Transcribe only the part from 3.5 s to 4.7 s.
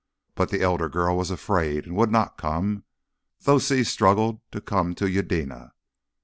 Si struggled to